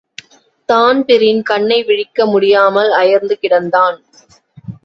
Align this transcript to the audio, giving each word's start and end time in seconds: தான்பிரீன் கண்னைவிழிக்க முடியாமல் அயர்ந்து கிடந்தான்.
தான்பிரீன் 0.69 1.43
கண்னைவிழிக்க 1.49 2.25
முடியாமல் 2.25 2.91
அயர்ந்து 2.91 3.37
கிடந்தான். 3.41 3.99